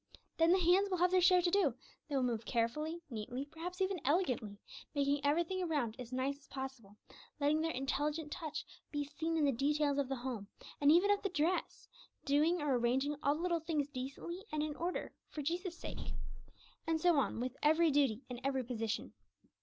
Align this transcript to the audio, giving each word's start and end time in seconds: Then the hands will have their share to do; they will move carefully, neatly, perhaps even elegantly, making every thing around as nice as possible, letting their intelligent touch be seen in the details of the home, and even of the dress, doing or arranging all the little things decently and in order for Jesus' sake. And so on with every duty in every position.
Then 0.37 0.51
the 0.51 0.57
hands 0.57 0.89
will 0.89 0.97
have 0.97 1.11
their 1.11 1.21
share 1.21 1.43
to 1.43 1.51
do; 1.51 1.75
they 2.09 2.15
will 2.15 2.23
move 2.23 2.43
carefully, 2.43 3.03
neatly, 3.11 3.45
perhaps 3.45 3.81
even 3.81 4.01
elegantly, 4.03 4.57
making 4.95 5.23
every 5.23 5.43
thing 5.43 5.61
around 5.61 5.95
as 5.99 6.11
nice 6.11 6.39
as 6.39 6.47
possible, 6.47 6.97
letting 7.39 7.61
their 7.61 7.69
intelligent 7.69 8.31
touch 8.31 8.65
be 8.89 9.03
seen 9.03 9.37
in 9.37 9.45
the 9.45 9.51
details 9.51 9.99
of 9.99 10.09
the 10.09 10.15
home, 10.15 10.47
and 10.81 10.91
even 10.91 11.11
of 11.11 11.21
the 11.21 11.29
dress, 11.29 11.87
doing 12.25 12.63
or 12.63 12.79
arranging 12.79 13.15
all 13.21 13.35
the 13.35 13.41
little 13.43 13.59
things 13.59 13.89
decently 13.89 14.43
and 14.51 14.63
in 14.63 14.75
order 14.75 15.13
for 15.29 15.43
Jesus' 15.43 15.77
sake. 15.77 16.13
And 16.87 16.99
so 16.99 17.17
on 17.19 17.39
with 17.39 17.55
every 17.61 17.91
duty 17.91 18.23
in 18.27 18.41
every 18.43 18.63
position. 18.63 19.13